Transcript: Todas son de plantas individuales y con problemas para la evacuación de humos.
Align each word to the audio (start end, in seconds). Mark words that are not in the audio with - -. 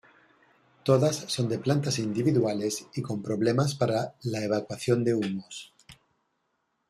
Todas 0.83 1.15
son 1.31 1.47
de 1.47 1.59
plantas 1.59 1.99
individuales 1.99 2.87
y 2.95 3.03
con 3.03 3.21
problemas 3.21 3.75
para 3.75 4.15
la 4.23 4.43
evacuación 4.43 5.03
de 5.03 5.13
humos. 5.13 5.75